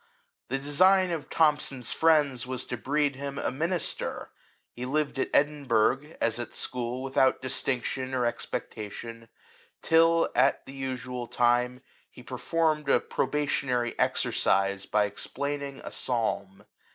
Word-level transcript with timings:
The 0.47 0.57
design 0.57 1.11
of 1.11 1.29
Thomson's 1.29 1.91
friends 1.91 2.47
was 2.47 2.65
to 2.65 2.75
breed 2.75 3.17
him 3.17 3.37
a 3.37 3.51
minister. 3.51 4.31
He 4.71 4.83
lived 4.83 5.19
at 5.19 5.29
Edin 5.31 5.65
burgh, 5.65 6.17
as 6.19 6.39
at 6.39 6.55
school, 6.55 7.03
without 7.03 7.39
distinction 7.39 8.15
or 8.15 8.25
expectation, 8.25 9.29
till, 9.79 10.27
at 10.33 10.65
the 10.65 10.73
usual 10.73 11.27
time, 11.27 11.81
he 12.09 12.23
per 12.23 12.37
formed 12.39 12.89
a 12.89 12.99
probationary 12.99 13.93
exercise 13.99 14.87
by 14.87 15.05
explain 15.05 15.61
ing 15.61 15.81
a 15.83 15.91
psalm. 15.91 16.65